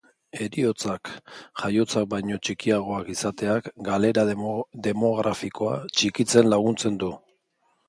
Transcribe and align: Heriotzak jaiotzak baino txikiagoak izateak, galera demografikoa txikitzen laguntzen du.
Heriotzak 0.43 1.09
jaiotzak 1.63 2.07
baino 2.13 2.37
txikiagoak 2.47 3.13
izateak, 3.17 3.69
galera 3.91 4.25
demografikoa 4.89 5.77
txikitzen 6.01 6.53
laguntzen 6.57 7.01
du. 7.05 7.15